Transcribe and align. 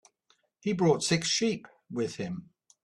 He 0.61 0.73
brought 0.73 1.03
six 1.03 1.27
sheep 1.27 1.67
with 1.91 2.15
him. 2.15 2.49